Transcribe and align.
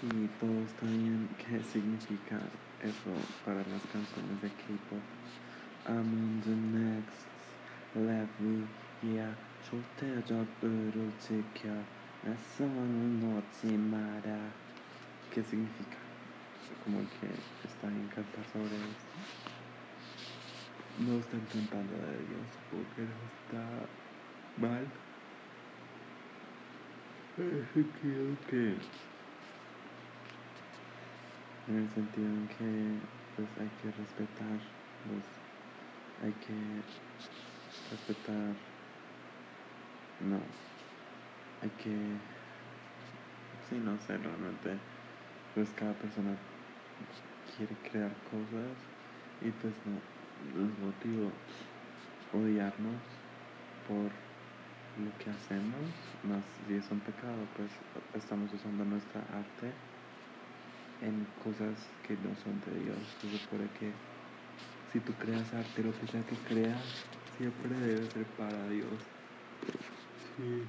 Sí, 0.00 0.28
todo 0.40 0.62
está 0.64 0.86
bien. 0.86 1.28
¿Qué 1.38 1.62
significa 1.62 2.40
eso 2.80 3.12
para 3.44 3.58
las 3.58 3.82
canciones 3.92 4.42
de 4.42 4.48
K-pop? 4.48 5.00
I'm 5.86 5.98
on 5.98 6.40
the 6.42 6.54
next 6.78 7.26
level, 7.94 8.66
yeah. 9.02 9.34
절대적으로 9.62 11.10
지켜. 11.18 11.68
내 12.24 12.36
손을 12.56 13.20
놓지 13.20 13.76
마라. 13.76 14.52
¿Qué 15.30 15.42
significa? 15.42 15.96
Como 16.84 16.98
que 16.98 17.26
está 17.66 17.88
en 17.88 18.06
cantar 18.08 18.44
sobre 18.52 18.76
esto. 18.76 19.16
No 21.00 21.18
están 21.18 21.40
cantando 21.52 21.94
de 21.94 22.18
Dios, 22.28 22.46
porque 22.70 23.02
no 23.02 23.18
está 23.40 23.88
mal. 24.58 24.86
Creo 27.34 28.36
que 28.50 28.76
en 31.67 31.77
el 31.77 31.89
sentido 31.89 32.29
en 32.29 32.47
que 32.47 32.99
pues 33.35 33.49
hay 33.59 33.69
que 33.81 33.91
respetar 33.91 34.59
los 35.05 35.23
hay 36.23 36.33
que 36.33 36.81
respetar 37.91 38.55
no 40.21 40.41
hay 41.61 41.69
que 41.71 42.17
sí 43.69 43.79
no 43.79 43.97
sé 43.99 44.17
realmente 44.17 44.79
pues 45.53 45.69
cada 45.71 45.93
persona 45.93 46.37
quiere 47.55 47.75
crear 47.77 48.15
cosas 48.23 48.77
y 49.41 49.51
pues 49.51 49.73
no 49.85 50.01
es 50.67 50.79
motivo 50.79 51.31
odiarnos 52.33 53.01
por 53.87 54.11
lo 54.97 55.15
que 55.17 55.29
hacemos 55.29 55.89
más 56.23 56.43
si 56.65 56.75
es 56.75 56.89
un 56.89 57.01
pecado 57.01 57.47
pues 57.55 57.71
estamos 58.13 58.53
usando 58.53 58.85
nuestra 58.85 59.21
arte 59.21 59.73
en 61.01 61.25
cosas 61.43 61.75
que 62.07 62.15
no 62.15 62.33
son 62.43 62.59
de 62.65 62.83
Dios. 62.83 62.97
Se 63.21 63.37
supone 63.37 63.67
que 63.79 63.91
si 64.91 64.99
tú 64.99 65.13
creas 65.13 65.53
arte, 65.53 65.83
lo 65.83 65.91
que 65.99 66.07
sea 66.07 66.21
que 66.23 66.35
creas, 66.47 66.81
siempre 67.37 67.69
debe 67.79 68.09
ser 68.11 68.25
para 68.37 68.67
Dios. 68.69 68.93
Sí. 70.37 70.63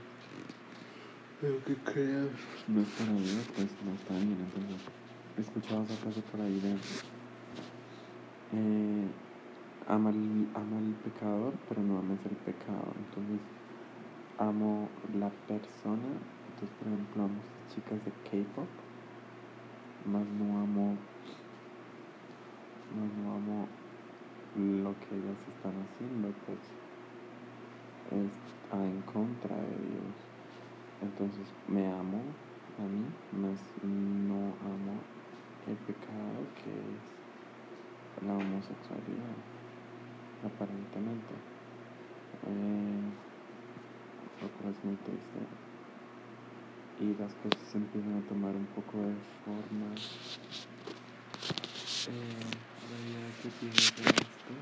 Lo 1.40 1.64
que 1.64 1.74
creas 1.76 2.30
no 2.66 2.80
es 2.80 2.88
para 2.88 3.12
Dios, 3.12 3.46
pues 3.54 3.68
no 3.84 3.92
está 3.94 4.14
bien. 4.14 4.36
Entonces, 4.38 4.82
he 5.36 5.40
escuchado 5.40 5.84
esa 5.84 5.94
frase 5.96 6.20
por 6.22 6.40
ahí 6.40 6.58
de 6.60 6.72
eh, 8.52 9.08
ama, 9.86 10.10
el, 10.10 10.48
ama 10.54 10.78
el 10.78 10.94
pecador, 11.04 11.54
pero 11.68 11.82
no 11.82 11.98
ames 11.98 12.18
el 12.24 12.36
pecado. 12.38 12.92
Entonces, 13.08 13.40
amo 14.38 14.88
la 15.14 15.30
persona. 15.46 16.10
Entonces, 16.50 16.76
por 16.78 16.88
ejemplo, 16.88 17.22
amo 17.24 17.38
a 17.38 17.74
chicas 17.74 18.04
de 18.04 18.10
K-pop 18.28 18.68
más 20.06 20.26
no 20.26 20.58
amo, 20.58 20.96
no 22.94 23.32
amo 23.32 23.66
lo 24.56 24.94
que 25.00 25.16
ellos 25.16 25.38
están 25.54 25.74
haciendo, 25.82 26.28
pues 26.46 26.58
está 28.10 28.76
en 28.84 29.02
contra 29.02 29.56
de 29.56 29.76
Dios. 29.88 30.14
Entonces 31.02 31.46
me 31.68 31.86
amo 31.86 32.20
a 32.78 32.82
mí, 32.82 33.04
más 33.42 33.58
no 33.82 34.52
amo 34.64 34.94
el 35.66 35.76
pecado 35.86 36.40
que 36.62 36.70
es 36.70 38.26
la 38.26 38.32
homosexualidad, 38.32 39.38
aparentemente. 40.44 41.34
Eh, 42.46 43.28
lo 44.40 44.48
cual 44.48 44.72
es 44.72 44.84
muy 44.84 44.96
triste 44.96 45.77
y 47.00 47.14
las 47.14 47.32
cosas 47.34 47.74
empiezan 47.74 48.18
a 48.18 48.28
tomar 48.28 48.56
un 48.56 48.66
poco 48.66 48.98
de 48.98 49.14
forma. 49.44 49.94
Eh, 52.08 52.68
la 52.88 53.42
que 53.42 53.48
tiene 53.60 53.74
de 53.74 54.04
esto, 54.24 54.52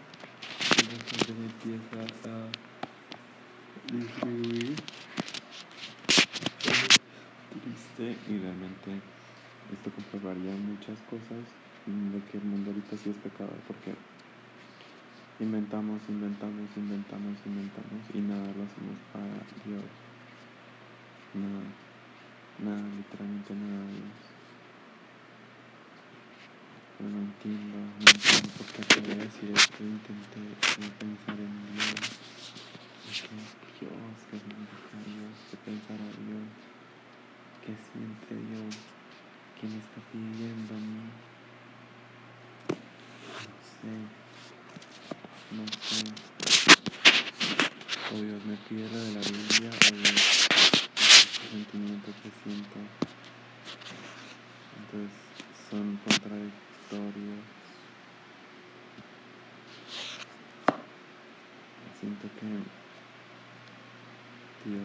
la 0.82 0.98
gente 1.10 1.32
empieza 1.46 1.98
a 2.30 2.48
distribuir. 3.92 4.76
triste 7.56 8.16
y 8.28 8.38
realmente 8.38 9.00
esto 9.72 9.90
comprobaría 9.90 10.52
muchas 10.56 10.98
cosas 11.08 11.44
de 11.86 12.20
que 12.30 12.38
el 12.38 12.44
mundo 12.44 12.70
ahorita 12.70 12.96
sí 12.96 13.10
es 13.10 13.16
pecado 13.16 13.52
porque 13.66 13.94
inventamos, 15.40 16.02
inventamos, 16.08 16.68
inventamos, 16.76 17.36
inventamos 17.46 18.02
y 18.12 18.18
nada 18.18 18.46
lo 18.52 18.64
hacemos 18.64 18.98
para 19.12 19.24
Dios. 19.64 19.84
Nada. 21.34 21.85
Nada, 22.58 22.80
literalmente 22.96 23.54
nada 23.54 23.84
de 23.84 23.92
Dios. 23.92 24.26
No 26.98 27.18
entiendo, 27.20 27.76
no 27.76 28.08
entiendo 28.08 28.48
por 28.56 28.66
qué 28.72 28.82
quería 28.94 29.16
decir 29.16 29.52
esto. 29.54 29.84
Intenté 29.84 30.40
pensar 30.98 31.38
en 31.38 31.52
Dios. 31.74 32.16
¿Qué 33.04 33.12
es 33.12 33.52
Dios? 33.78 34.16
¿Qué 34.30 34.38
significa 34.40 34.96
Dios? 35.04 35.36
¿Qué 35.50 35.56
pensará 35.66 36.08
Dios? 36.24 36.48
¿Qué 37.60 37.76
siente 37.92 38.32
Dios? 38.32 38.74
¿Quién 39.60 39.72
está 39.76 40.00
pidiendo 40.10 40.74
a 40.74 40.78
mí? 40.78 41.12
No 43.44 43.60
sé. 43.68 43.92
No 45.52 45.64
sé. 45.82 46.00
O 48.14 48.16
Dios 48.18 48.44
me 48.46 48.56
pide 48.68 48.88
de 48.88 49.12
la 49.12 49.20
Biblia 49.20 49.70
o 49.70 49.94
Dios 49.94 50.55
sentimientos 51.56 52.14
que 52.16 52.30
siento. 52.42 52.78
Entonces 54.78 55.10
son 55.70 55.98
contradictorios. 56.04 57.44
Siento 61.98 62.28
que 62.38 62.46
Dios 64.68 64.82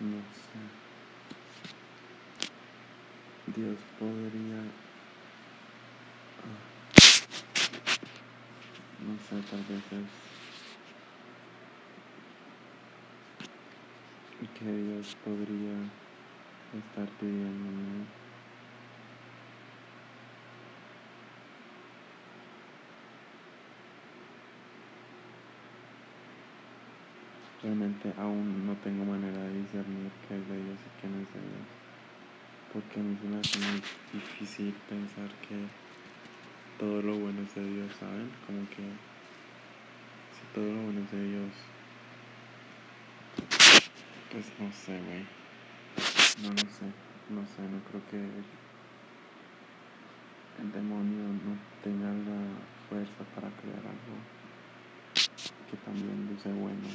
no 0.00 0.18
sé. 0.34 0.91
Dios 3.54 3.76
podría, 3.98 4.62
ah, 6.40 6.60
no 9.04 9.12
sé, 9.28 9.36
tal 9.50 9.62
vez 9.68 9.84
es 9.92 10.08
que 14.58 14.64
Dios 14.64 15.16
podría 15.24 15.76
estar 16.78 17.08
pidiéndome 17.18 18.06
realmente 27.62 28.14
aún 28.18 28.66
no 28.66 28.74
tengo 28.76 29.04
manera 29.04 29.42
de 29.42 29.60
discernir 29.60 30.10
qué 30.26 30.38
es 30.38 30.48
de 30.48 30.56
Dios 30.64 30.78
y 30.80 30.88
qué 31.00 31.08
no 31.08 31.20
es 31.20 31.30
de 31.34 31.40
Dios 31.40 31.81
porque 32.72 33.00
a 33.00 33.02
mí 33.02 33.16
se 33.20 33.28
me 33.28 33.38
hace 33.38 33.58
muy 33.58 33.82
difícil 34.12 34.74
pensar 34.88 35.28
que 35.46 35.56
todo 36.78 37.02
lo 37.02 37.18
bueno 37.18 37.42
es 37.42 37.54
de 37.54 37.64
Dios, 37.64 37.94
¿saben? 38.00 38.30
Como 38.46 38.68
que 38.70 38.82
si 40.32 40.42
todo 40.54 40.64
lo 40.64 40.82
bueno 40.82 41.00
es 41.00 41.10
de 41.12 41.22
Dios, 41.22 41.52
pues 44.30 44.46
no 44.58 44.72
sé, 44.72 44.98
güey. 44.98 45.26
No 46.42 46.48
lo 46.50 46.68
sé, 46.70 46.86
no 47.28 47.44
sé, 47.46 47.62
no 47.68 47.78
creo 47.90 48.02
que 48.10 48.16
el 50.62 50.72
demonio 50.72 51.24
no 51.44 51.56
tenga 51.84 52.08
la 52.08 52.40
fuerza 52.88 53.24
para 53.34 53.48
crear 53.60 53.78
algo 53.78 54.16
que 55.70 55.76
también 55.78 56.28
luce 56.30 56.50
bueno. 56.52 56.88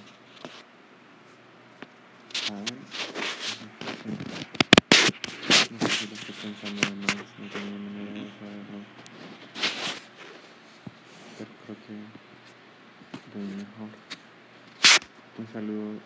Lo 6.06 6.14
estoy 6.14 6.36
pensando 6.36 6.82
no 6.92 7.50
tengo 7.50 7.78
manera 7.80 8.12
de 8.14 8.30
saberlo. 8.38 8.86
Pero 11.38 11.50
creo 11.66 11.78
que 11.88 11.94
doy 13.34 13.48
mejor. 13.56 13.90
Un 15.40 15.48
saludo 15.52 16.00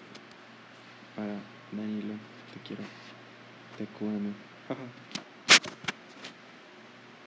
para 1.16 1.36
Danilo, 1.74 2.14
te 2.54 2.60
quiero, 2.66 2.84
te 3.78 3.86
QM. 3.86 5.21